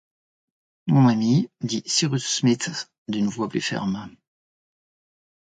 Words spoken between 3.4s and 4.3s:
plus ferme